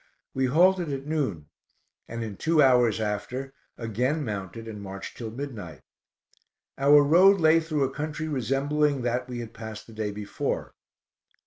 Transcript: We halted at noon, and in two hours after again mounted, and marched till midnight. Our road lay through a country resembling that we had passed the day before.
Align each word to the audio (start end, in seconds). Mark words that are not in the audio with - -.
We 0.33 0.47
halted 0.47 0.91
at 0.91 1.05
noon, 1.05 1.45
and 2.07 2.23
in 2.23 2.35
two 2.35 2.59
hours 2.59 2.99
after 2.99 3.53
again 3.77 4.25
mounted, 4.25 4.67
and 4.67 4.81
marched 4.81 5.15
till 5.15 5.29
midnight. 5.29 5.81
Our 6.75 7.03
road 7.03 7.39
lay 7.39 7.59
through 7.59 7.83
a 7.83 7.91
country 7.93 8.27
resembling 8.27 9.03
that 9.03 9.29
we 9.29 9.37
had 9.41 9.53
passed 9.53 9.85
the 9.85 9.93
day 9.93 10.09
before. 10.09 10.73